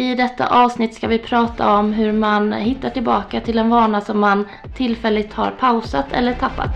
[0.00, 4.20] I detta avsnitt ska vi prata om hur man hittar tillbaka till en vana som
[4.20, 6.70] man tillfälligt har pausat eller tappat.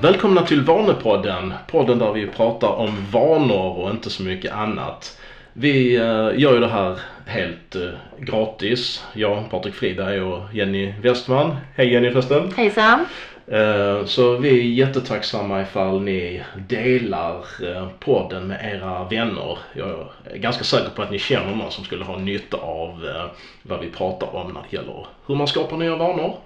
[0.00, 5.20] Välkomna till Vanepodden, podden där vi pratar om vanor och inte så mycket annat.
[5.52, 7.82] Vi eh, gör ju det här helt eh,
[8.18, 9.04] gratis.
[9.12, 11.56] Jag, Patrik Friberg och Jenny Westman.
[11.76, 12.52] Hej Jenny förresten.
[12.56, 13.06] Hejsan!
[13.46, 19.58] Eh, så vi är jättetacksamma ifall ni delar eh, podden med era vänner.
[19.72, 19.88] Jag
[20.24, 23.26] är ganska säker på att ni känner någon som skulle ha nytta av eh,
[23.62, 26.36] vad vi pratar om när det gäller hur man skapar nya vanor.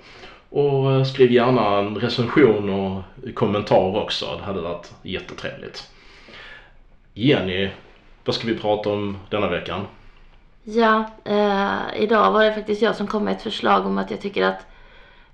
[0.51, 3.03] Och skriv gärna en recension och
[3.35, 4.37] kommentar också.
[4.39, 5.91] Det hade varit jättetrevligt.
[7.15, 7.71] Jenny,
[8.25, 9.87] vad ska vi prata om denna veckan?
[10.63, 14.21] Ja, eh, idag var det faktiskt jag som kom med ett förslag om att jag
[14.21, 14.67] tycker att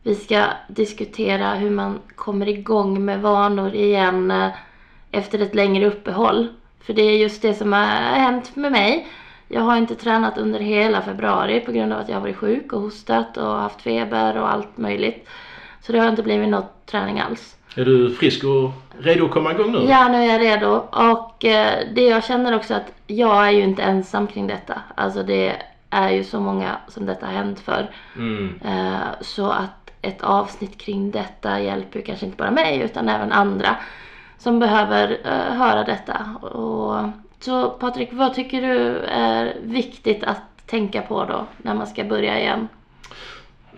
[0.05, 4.49] vi ska diskutera hur man kommer igång med vanor igen eh,
[5.11, 6.49] efter ett längre uppehåll.
[6.81, 9.09] För det är just det som har hänt med mig.
[9.49, 12.73] Jag har inte tränat under hela februari på grund av att jag har varit sjuk
[12.73, 15.29] och hostat och haft feber och allt möjligt.
[15.81, 17.57] Så det har inte blivit något träning alls.
[17.77, 19.79] Är du frisk och redo att komma igång nu?
[19.89, 20.69] Ja, nu är jag redo.
[20.93, 24.81] Och eh, det jag känner också att jag är ju inte ensam kring detta.
[24.95, 25.57] Alltså det
[25.91, 27.91] är ju så många som detta har hänt för.
[28.17, 28.61] Mm.
[28.65, 33.33] Eh, så att ett avsnitt kring detta hjälper ju kanske inte bara mig utan även
[33.33, 33.77] andra
[34.39, 36.47] som behöver eh, höra detta.
[36.47, 37.09] Och,
[37.41, 42.41] så Patrik, vad tycker du är viktigt att tänka på då när man ska börja
[42.41, 42.69] igen?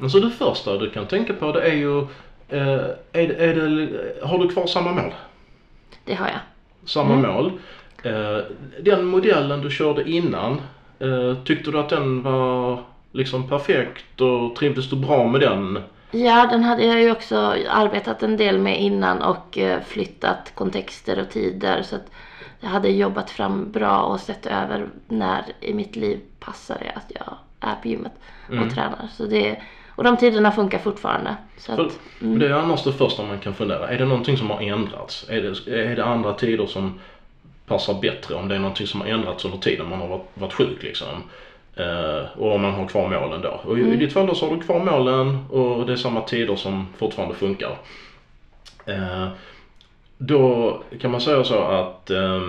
[0.03, 2.01] Alltså det första du kan tänka på det är ju,
[2.49, 3.89] eh, är, är det,
[4.27, 5.15] har du kvar samma mål?
[6.05, 6.41] Det har jag.
[6.85, 7.33] Samma Mm.
[7.33, 7.53] mål.
[8.03, 8.39] Eh,
[8.81, 10.61] den modellen du körde innan,
[10.99, 12.81] eh, tyckte du att den var
[13.13, 15.79] liksom perfekt och trivdes du bra med den?
[16.11, 17.37] Ja, den hade jag ju också
[17.69, 21.83] arbetat en del med innan och eh, flyttat kontexter och tider.
[21.83, 22.11] Så att
[22.61, 27.13] jag hade jobbat fram bra och sett över när i mitt liv passar det att
[27.15, 27.35] jag
[27.71, 28.13] är på gymmet
[28.51, 28.67] Mm.
[28.67, 29.09] och tränar.
[29.13, 31.37] Så det, och de tiderna funkar fortfarande.
[31.59, 31.79] Så att,
[32.23, 32.39] mm.
[32.39, 33.89] Det är annars det första man kan fundera.
[33.89, 35.27] Är det någonting som har ändrats?
[35.29, 37.01] Är det, är det andra tider som
[37.67, 38.35] passar bättre?
[38.35, 41.23] Om det är någonting som har ändrats under tiden man har varit, varit sjuk liksom.
[41.77, 43.61] Eh, och om man har kvar målen då.
[43.65, 46.21] Och i, i ditt fall då så har du kvar målen och det är samma
[46.21, 47.79] tider som fortfarande funkar.
[48.87, 49.29] Eh,
[50.19, 52.43] då kan man säga så att eh,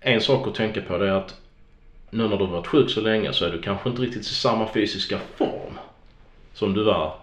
[0.00, 1.40] en sak att tänka på det är att
[2.10, 4.24] nu när du har varit sjuk så länge så är du kanske inte riktigt i
[4.24, 5.78] samma fysiska form
[6.54, 7.14] som du var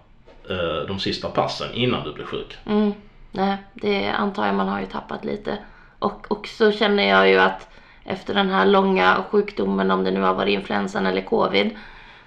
[0.50, 2.58] eh, de sista passen innan du blev sjuk.
[2.66, 2.94] Mm,
[3.32, 5.58] nej, det antar jag man har ju tappat lite.
[6.00, 7.70] Och också känner jag ju att
[8.06, 11.70] efter den här långa sjukdomen, om det nu har varit influensan eller covid,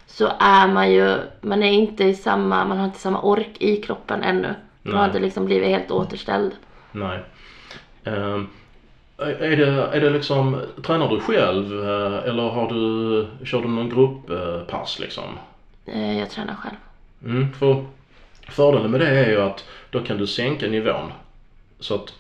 [0.07, 3.77] så är man ju, man är inte i samma, man har inte samma ork i
[3.77, 4.55] kroppen ännu.
[4.83, 5.09] Man har Nej.
[5.09, 6.53] inte liksom blivit helt återställd.
[6.93, 7.21] Nej.
[8.05, 8.49] Ehm,
[9.19, 13.89] är, det, är det liksom, tränar du själv eh, eller har du, kör du någon
[13.89, 15.25] grupppass liksom?
[15.87, 16.77] Eh, Jag tränar själv.
[17.25, 17.85] Mm, för
[18.49, 21.13] fördelen med det är ju att då kan du sänka nivån
[21.81, 22.13] så att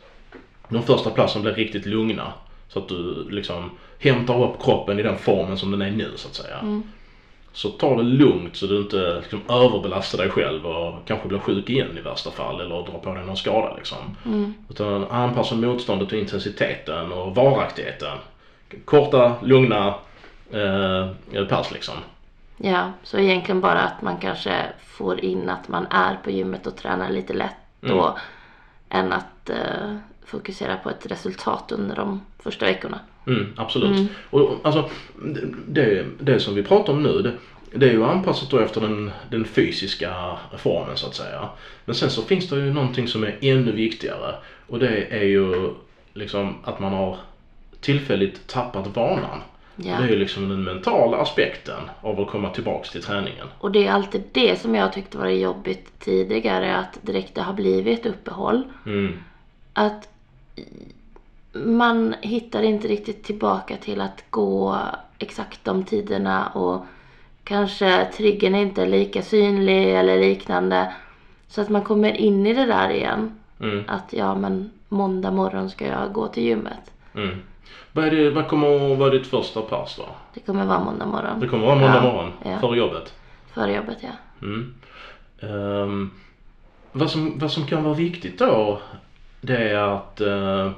[0.69, 2.33] de första passen blir riktigt lugna.
[2.69, 6.29] Så att du liksom hämtar upp kroppen i den formen som den är nu så
[6.29, 6.59] att säga.
[6.59, 6.83] Mm.
[7.53, 11.71] Så ta det lugnt så du inte liksom överbelastar dig själv och kanske blir sjuk
[11.71, 14.17] igen i värsta fall eller drar på dig någon skada liksom.
[14.25, 14.55] Mm.
[14.71, 18.19] Utan anpassa motståndet och intensiteten och varaktigheten.
[18.85, 19.95] Korta, lugna
[20.51, 21.95] eh, pass liksom.
[22.57, 26.77] Ja, så egentligen bara att man kanske får in att man är på gymmet och
[26.77, 28.19] tränar lite lätt då.
[28.89, 29.97] Än att eh,
[30.29, 33.01] fokusera på ett resultat under de första veckorna.
[33.27, 34.11] Mm, absolut.
[34.31, 34.91] Och alltså,
[35.67, 37.33] det, det, som vi pratar om nu, det,
[37.79, 41.49] det är ju anpassat då efter den, den fysiska formen så att säga.
[41.85, 44.35] Men sen så finns det ju någonting som är ännu viktigare
[44.67, 45.71] och det är ju
[46.15, 47.17] liksom att man har
[47.81, 49.41] tillfälligt tappat vanan.
[49.77, 49.97] Ja.
[49.99, 53.47] Det är ju liksom den mentala aspekten av att komma tillbaks till träningen.
[53.59, 56.77] Och det är alltid det som jag tyckte var jobbigt tidigare.
[56.77, 58.63] Att direkt det har blivit uppehåll.
[58.87, 59.13] Mm,
[59.73, 60.09] Att
[61.53, 64.79] man hittar inte riktigt tillbaka till att gå
[65.19, 66.47] exakt de tiderna.
[66.47, 66.85] Och
[67.45, 70.93] kanske triggern är inte lika synlig eller liknande.
[71.49, 73.31] Så att man kommer in i det där igen.
[73.61, 76.91] mm, Att ja men måndag morgon ska jag gå till gymmet.
[77.15, 77.37] mm.
[77.93, 80.05] Vad, är det, vad kommer att vara ditt första pass då?
[80.35, 81.41] Det kommer vara måndag morgon.
[81.41, 82.59] Det kommer vara måndag Ja, morgon ja.
[82.59, 83.15] före jobbet?
[83.55, 84.09] Före jobbet ja.
[84.43, 84.75] Mm.
[85.41, 86.11] Ehm,
[86.93, 88.81] vad, som, vad som kan vara viktigt då
[89.41, 90.71] det är att uh,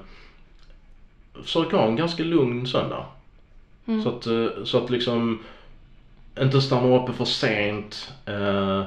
[1.42, 3.04] försöka ha en ganska lugn söndag.
[3.86, 4.02] Mm.
[4.02, 5.38] Så, att, eh, så att liksom
[6.40, 8.12] inte stanna uppe för sent.
[8.26, 8.82] eh,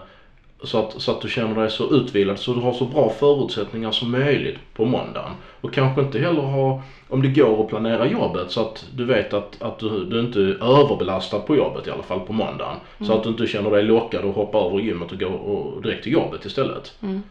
[0.64, 3.92] så att, så att du känner dig så utvilad så du har så bra förutsättningar
[3.92, 5.32] som möjligt på måndagen.
[5.62, 9.34] Och kanske inte heller ha, om det går att planera jobbet så att du vet
[9.34, 12.76] att, att du, du inte är överbelastad på jobbet i alla fall på måndagen.
[13.00, 16.04] Så att du inte känner dig lockad att hoppa över gymmet och gå och direkt
[16.04, 16.94] till jobbet istället.
[17.02, 17.24] Mm.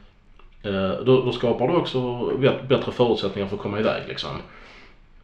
[0.62, 2.26] Eh, då, då skapar du också
[2.68, 4.30] bättre förutsättningar för att komma iväg liksom.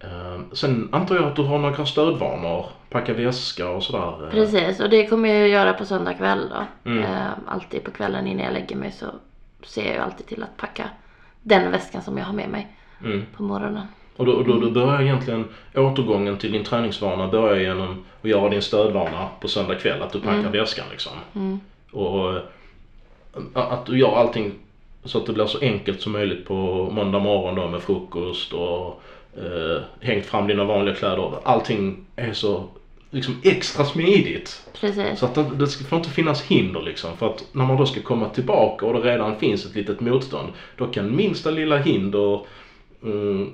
[0.00, 4.24] Eh, sen antar jag att du har några stödvanor, packa väska och sådär.
[4.24, 4.30] eh.
[4.30, 6.90] Precis, och det kommer jag göra på söndag kväll då.
[6.90, 7.04] Mm.
[7.46, 9.06] Alltid på kvällen innan jag lägger mig så
[9.62, 10.88] ser jag alltid till att packa
[11.42, 12.74] den väskan som jag har med mig
[13.04, 13.26] Mm.
[13.36, 13.86] på morgonen.
[14.16, 15.44] Och då, då, då börjar egentligen
[15.76, 20.20] återgången till din träningsvana börjar genom att göra din stödvana på söndag kväll, att du
[20.20, 21.12] packar väskan liksom.
[21.34, 21.60] Mm.
[21.92, 22.34] Och
[23.54, 24.52] att du gör allting
[25.08, 29.02] så att det blir så enkelt som möjligt på måndag morgon då med frukost och
[29.36, 31.32] eh, hängt fram dina vanliga kläder.
[31.44, 32.64] Allting är så
[33.10, 34.68] liksom extra smidigt.
[34.80, 35.18] Precis.
[35.18, 37.16] Så att det, det ska- får inte finnas hinder liksom.
[37.16, 40.48] För att när man då ska komma tillbaka och det redan finns ett litet motstånd.
[40.76, 42.40] Då kan minsta lilla hinder,
[43.02, 43.52] mm,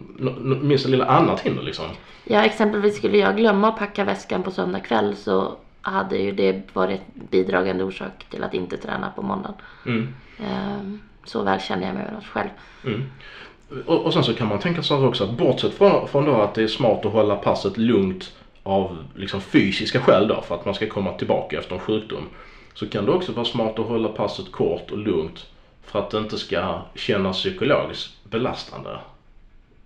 [0.62, 1.84] minsta lilla annat hinder liksom.
[2.24, 6.62] Ja, exempelvis skulle jag glömma att packa väskan på söndag kväll så hade ju det
[6.72, 7.00] varit
[7.30, 9.54] bidragande orsak till att inte träna på måndagen.
[9.86, 10.08] Mm.
[10.38, 12.48] Ehm, så väl känner jag mig själv.
[12.84, 13.10] Mm.
[13.86, 16.54] Och, och sen så kan man tänka sig också att bortsett från, från då att
[16.54, 18.32] det är smart att hålla passet lugnt
[18.62, 22.28] av liksom fysiska skäl då för att man ska komma tillbaka efter en sjukdom.
[22.74, 25.46] Så kan det också vara smart att hålla passet kort och lugnt
[25.82, 28.90] för att det inte ska kännas psykologiskt belastande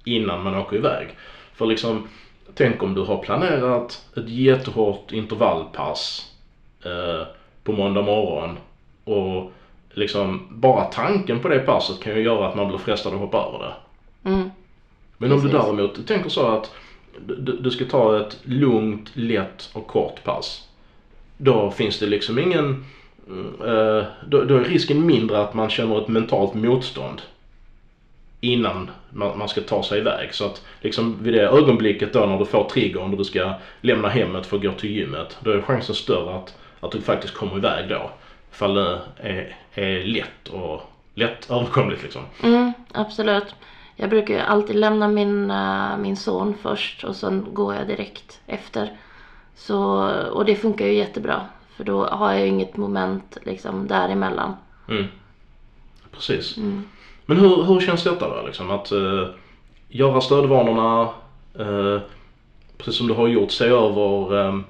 [0.05, 1.08] innan man åker iväg.
[1.55, 2.08] För liksom,
[2.55, 6.32] tänk om du har planerat ett jättehårt intervallpass
[6.85, 7.26] eh,
[7.64, 8.58] på måndag morgon
[9.05, 9.52] och
[9.99, 13.39] liksom bara tanken på det passet kan ju göra att man blir frestad att hoppa
[13.39, 13.75] över det.
[14.31, 14.50] Mm.
[15.19, 15.67] Men om du Precis.
[15.67, 16.71] däremot tänker så att
[17.27, 20.69] du, du ska ta ett lugnt, lätt och kort pass.
[21.37, 22.85] Då finns det liksom ingen,
[23.67, 27.23] eh, då, då är risken mindre att man känner ett mentalt motstånd
[28.41, 30.35] innan man, man ska ta sig iväg.
[30.35, 34.09] Så att liksom vid det ögonblicket då när du får triggern och du ska lämna
[34.09, 37.56] hemmet för att gå till gymmet, då är chansen större att, att du faktiskt kommer
[37.56, 38.11] iväg då.
[38.53, 40.81] Ifall det är, är lätt och
[41.15, 42.23] lätt överkomligt liksom.
[42.43, 43.55] Mm, absolut.
[43.97, 48.41] Jag brukar ju alltid lämna min, eh, min son först och sen går jag direkt
[48.47, 48.93] efter.
[49.56, 51.41] Så, och det funkar ju jättebra.
[51.77, 54.56] För då har jag ju inget moment liksom däremellan.
[54.89, 55.05] Mm.
[56.12, 56.56] Precis.
[56.56, 56.89] Mm.
[57.27, 58.71] Men hur, hur känns detta då liksom?
[58.71, 59.29] Att eh,
[59.89, 61.09] göra stödvanorna,
[61.59, 62.00] eh,
[62.79, 64.61] precis som du har gjort, se över eh,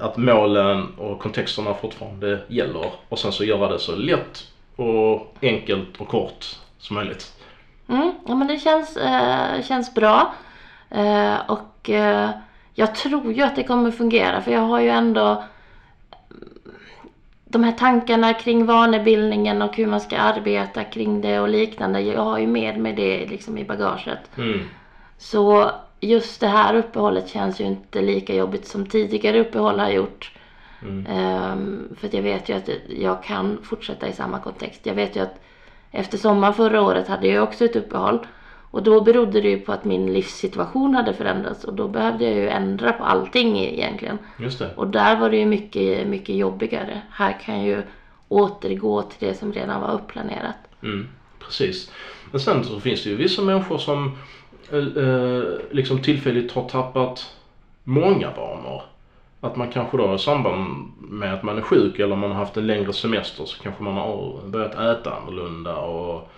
[0.00, 4.46] att målen och kontexterna fortfarande gäller och sen så göra det så lätt
[4.76, 7.32] och enkelt och kort som möjligt.
[7.88, 10.34] Mm, ja men det känns, eh, känns bra.
[10.90, 12.30] Eh, och eh,
[12.74, 15.44] jag tror ju att det kommer fungera för jag har ju ändå
[16.30, 16.48] mm,
[17.44, 22.00] de här tankarna kring vanebildningen och hur man ska arbeta kring det och liknande.
[22.00, 24.38] Jag har ju med mig det liksom i bagaget.
[24.38, 24.60] Mm.
[25.18, 30.32] Så just det här uppehållet känns ju inte lika jobbigt som tidigare uppehåll har gjort.
[30.82, 31.06] Mm.
[31.06, 34.86] Ehm, för jag vet ju att jag kan fortsätta i samma kontext.
[34.86, 35.40] Jag vet ju att
[35.90, 38.26] efter sommaren förra året hade jag också ett uppehåll.
[38.70, 42.34] Och då berodde det ju på att min livssituation hade förändrats och då behövde jag
[42.34, 44.18] ju ändra på allting egentligen.
[44.38, 44.74] Just det.
[44.74, 47.02] Och där var det ju mycket, mycket jobbigare.
[47.10, 47.82] Här kan jag ju
[48.28, 50.56] återgå till det som redan var upplanerat.
[50.82, 51.08] Mm,
[51.38, 51.90] precis.
[52.30, 54.16] Men sen så finns det ju vissa människor som
[54.72, 57.36] Eh, eh, liksom tillfälligt har tappat
[57.84, 58.82] många vanor.
[59.40, 62.56] Att man kanske då i samband med att man är sjuk eller man har haft
[62.56, 66.30] en längre semester så kanske man har börjat äta annorlunda och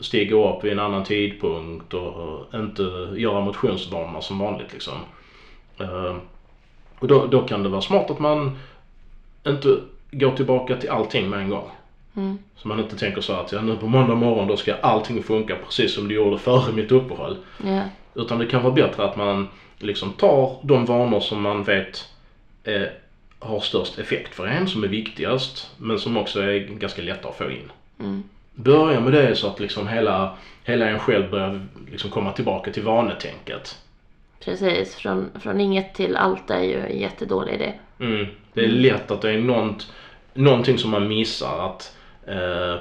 [0.00, 2.82] stiga upp vid en annan tidpunkt och inte
[3.16, 4.94] göra motionsvanorna som vanligt liksom.
[5.78, 6.16] Eh,
[6.98, 8.58] Och då, då kan det vara smart att man
[9.46, 9.78] inte
[10.10, 11.70] går tillbaka till allting med en gång.
[12.16, 12.38] Mm.
[12.56, 15.56] Så man inte tänker så att ja, nu på måndag morgon då ska allting funka
[15.56, 17.36] precis som det gjorde före mitt uppehåll.
[17.64, 17.82] Ja.
[18.14, 22.08] Utan det kan vara bättre att man liksom tar de vanor som man vet
[22.64, 22.82] eh,
[23.38, 27.36] har störst effekt för en, som är viktigast, men som också är ganska lätta att
[27.36, 27.72] få in.
[28.00, 28.22] Mm.
[28.54, 32.82] Börja med det så att liksom hela, hela en själv börjar liksom komma tillbaka till
[32.82, 33.78] vanetänket.
[34.44, 37.72] Precis, från, från inget till allt är ju en jättedålig idé.
[37.98, 38.26] Mm.
[38.52, 39.92] Det är lätt att det är något,
[40.34, 41.66] någonting som man missar.
[41.66, 42.76] Att eh,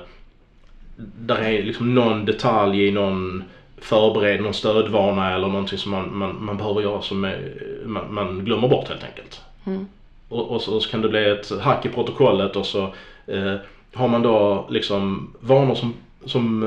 [0.95, 3.43] där är liksom någon detalj i någon
[3.77, 7.53] förbered, någon stödvana eller någonting som man, man, man behöver göra som är,
[7.85, 9.41] man, man glömmer bort helt enkelt.
[9.65, 9.87] Mm.
[10.29, 12.83] Och, och så, så kan det bli ett hack i protokollet och så
[13.27, 13.55] eh,
[13.93, 15.93] har man då liksom vanor som,
[16.25, 16.63] som,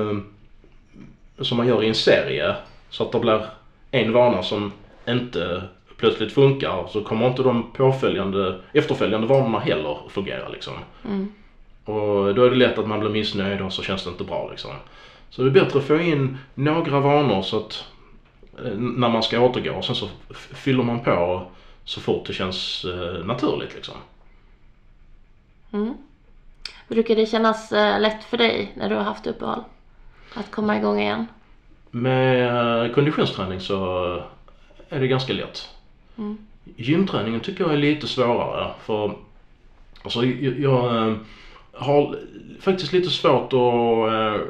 [1.39, 2.55] eh, som man gör i en serie.
[2.91, 3.47] Så att det blir
[3.91, 4.73] en vana som
[5.09, 5.63] inte
[5.97, 10.73] plötsligt funkar så kommer inte de påföljande, efterföljande vanorna heller fungera liksom.
[11.05, 11.33] Mm.
[11.85, 14.49] Och då är det lätt att man blir missnöjd och så känns det inte bra
[14.51, 14.71] liksom.
[15.31, 17.85] Så det är bättre att få in några vanor så att
[18.65, 21.47] eh, när man ska återgå och sen så fyller man på
[21.85, 23.95] så fort det känns eh, naturligt liksom.
[25.73, 25.95] Mm.
[26.89, 29.65] Brukar det kännas eh, lätt för dig när du har haft uppehåll?
[30.35, 31.27] Att komma igång igen?
[31.91, 33.77] Med konditionsträning så
[34.89, 35.69] är det ganska lätt.
[36.19, 36.39] Mm.
[36.77, 39.17] Gymträningen tycker jag är lite svårare för
[40.03, 41.19] alltså, jag, jag
[41.77, 42.17] har
[42.61, 44.41] faktiskt lite svårt att, eh,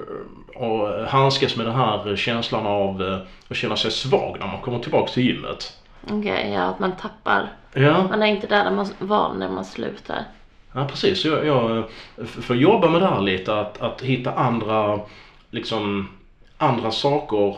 [0.62, 4.78] att handskas med den här känslan av eh, att känna sig svag när man kommer
[4.78, 5.72] tillbaka till gymmet.
[6.10, 7.48] Okej, ja att man tappar.
[7.72, 10.24] Ja, Man är inte där, man var när man slutar.
[10.72, 11.24] ja precis.
[11.24, 11.84] Jag, jag
[12.22, 15.00] f- får jobba med det här lite att, att hitta andra,
[15.50, 16.08] liksom,
[16.58, 17.56] andra saker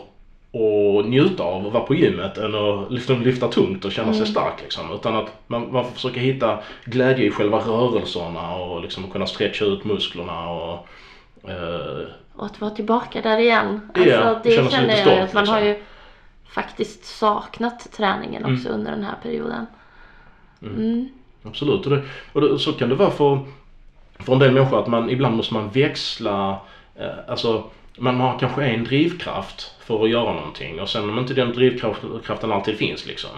[0.51, 4.27] och njuta av att vara på gymmet än att liksom lyfta tungt och känna sig
[4.27, 4.91] stark liksom.
[4.91, 9.65] Utan att man, man får försöka hitta glädje i själva rörelserna och liksom kunna stretcha
[9.65, 10.87] ut musklerna och
[11.49, 13.81] eh, Och att vara tillbaka där igen.
[13.93, 15.67] Alltså, det känna sig känner jag stolt, att man har liksom.
[15.67, 15.83] ju
[16.49, 19.65] faktiskt saknat träningen också under den här perioden.
[20.61, 21.09] Mm.
[21.43, 23.39] Absolut, och, det, och det, så kan det vara för,
[24.19, 26.59] för en del människor att man ibland måste man växla,
[26.95, 27.63] eh, alltså
[27.97, 32.51] man har kanske en drivkraft för att göra någonting och sen om inte den drivkraften
[32.51, 33.29] alltid finns liksom.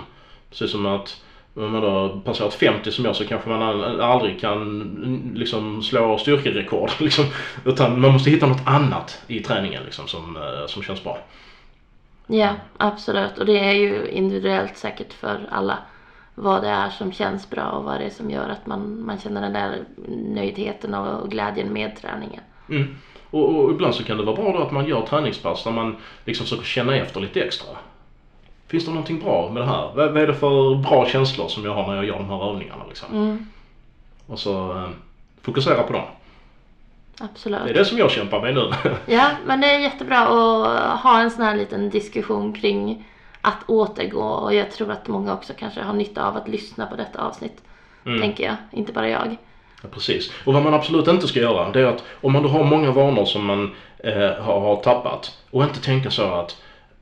[0.50, 1.22] Precis som att
[1.54, 6.18] om man då passerat 50 som jag så kanske man al- aldrig kan liksom slå
[6.18, 7.26] styrkerekord liksom.
[7.66, 11.18] Utan man måste hitta något annat i träningen liksom som, eh, som känns bra.
[12.28, 13.38] Ja, absolut.
[13.38, 15.78] Och det är ju individuellt säkert för alla
[16.36, 19.20] vad det är som känns bra och vad det är som gör att man, man
[19.20, 19.84] känner den där
[20.36, 22.42] nöjdheten och glädjen med träningen.
[22.70, 22.96] Mm.
[23.32, 25.96] Och, och ibland så kan det vara bra då att man gör träningspass där man
[26.26, 27.70] liksom försöker känna efter lite extra.
[28.68, 29.92] Finns det någonting bra med det här?
[29.96, 32.50] Vad, vad är det för bra känslor som jag har när jag gör de här
[32.50, 33.08] övningarna liksom?
[33.14, 33.46] Mm,
[34.28, 34.90] Och så eh,
[35.42, 36.04] fokusera på dem.
[37.20, 37.64] absolut.
[37.64, 38.72] Det är det som jag kämpar med nu.
[39.06, 43.06] Ja, men det är jättebra att ha en sån här liten diskussion kring
[43.42, 46.96] att återgå och jag tror att många också kanske har nytta av att lyssna på
[46.96, 47.64] detta avsnitt.
[48.06, 48.22] Mm.
[48.22, 49.36] Tänker jag, inte bara jag.
[49.82, 50.32] Ja, precis.
[50.46, 52.92] Och vad man absolut inte ska göra det är att om man då har många
[52.92, 56.58] vanor som man eh, har, har tappat och inte tänka så att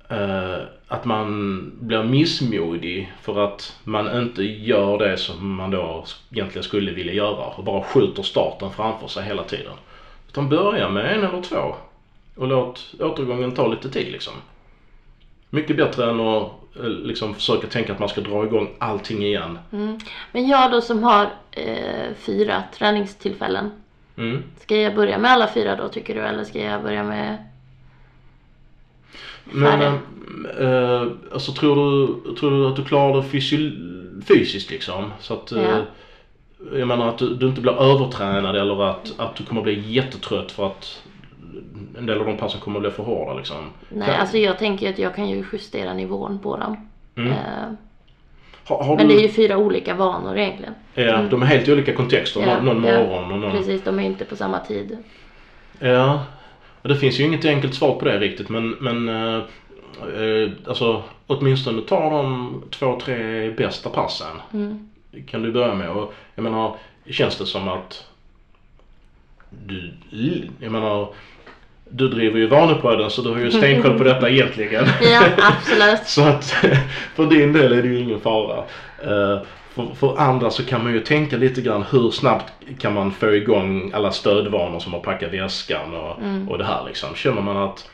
[0.10, 0.58] eh,
[0.88, 6.92] att man blir missmodig för att man inte gör det som man då egentligen skulle
[6.92, 9.74] vilja göra och bara skjuter starten framför sig hela tiden.
[10.28, 11.76] Utan börja med en eller två
[12.36, 14.34] och låt återgången ta lite tid liksom.
[15.50, 16.52] Mycket bättre än att
[16.84, 19.60] liksom försöka tänka att man ska dra igång allting igen.
[19.72, 20.00] Mm.
[20.32, 23.72] Men jag då som har eh, fyra träningstillfällen.
[24.18, 24.44] Mm.
[24.60, 27.38] Ska jag börja med alla fyra då tycker du eller ska jag börja med
[29.44, 29.94] Men äh,
[30.68, 35.12] äh, alltså tror du, tror du att du klarar det fysi- fysiskt liksom?
[35.20, 35.82] Så att, Ja.
[36.78, 40.52] jag menar att du, du inte blir övertränad eller att, att du kommer bli jättetrött
[40.52, 41.02] för att
[41.98, 43.70] en del av de passen kommer att bli för hårda liksom.
[43.90, 46.90] Nej, Kan- alltså jag tänker att jag kan ju justera nivån på dem.
[47.16, 47.32] Mm.
[47.32, 47.38] Eh,
[48.68, 50.74] har, har men du, det är ju fyra olika vanor egentligen.
[50.94, 52.42] ja, de är helt olika kontexter.
[52.42, 53.52] Ja, någon morgon och någon...
[53.52, 54.98] Precis, de är inte på samma tid.
[55.80, 56.24] Ja,
[56.82, 59.44] och det finns ju inget enkelt svar på det riktigt men, men äh,
[60.22, 64.42] äh, alltså åtminstone ta de två, tre bästa passen.
[64.54, 64.90] Mm.
[65.28, 65.90] kan du börja med.
[65.90, 66.76] Och jag menar,
[67.10, 68.06] känns det som att
[69.50, 69.94] du,
[70.60, 71.14] jag menar,
[71.90, 74.86] du driver ju Vanepodden så du har ju stenkoll på detta egentligen.
[75.02, 76.02] Ja, absolut.
[76.08, 76.46] så att
[77.16, 78.58] för din del är det ju ingen fara.
[79.04, 79.42] Eh,
[79.74, 83.36] för, för andra så kan man ju tänka lite grann hur snabbt kan man få
[83.36, 86.50] igång alla stödvanor som att packa väskan och, Mm.
[86.50, 87.16] och det här liksom.
[87.16, 87.90] Känner man att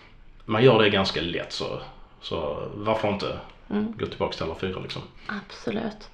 [0.45, 1.65] man gör det ganska lätt så,
[2.21, 3.25] så varför inte
[3.69, 3.93] Mm.
[3.99, 5.01] gå tillbaka till alla fyra liksom.
[5.27, 6.09] Absolut.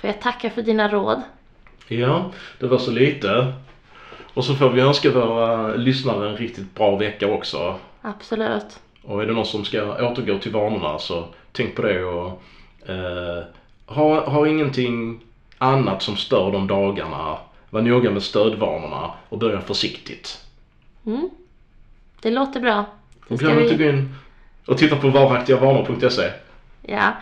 [0.00, 1.22] Får jag tacka för dina råd?
[1.88, 3.52] Ja, det var så lite.
[4.34, 7.74] Och så får vi önska våra lyssnare en riktigt bra vecka också.
[8.02, 8.80] Absolut.
[9.02, 12.42] Och är det någon som ska återgå till vanorna så tänk på det och
[12.86, 13.44] eh,
[13.86, 15.20] ha, ha ingenting
[15.58, 17.38] annat som stör de dagarna.
[17.70, 20.44] Var noga med stödvanorna och börja försiktigt.
[21.06, 21.30] Mm.
[22.20, 22.84] Det låter bra.
[23.24, 23.84] Ska glöm inte vi...
[23.84, 24.14] gå in
[24.66, 26.30] och titta på varaktigavanor.se.
[26.82, 27.12] Ja.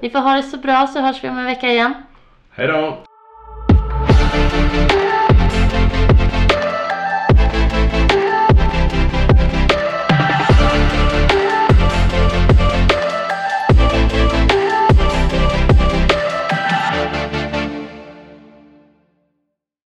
[0.00, 1.94] Ni får ha det så bra så hörs vi om en vecka igen.
[2.50, 3.07] Hej då!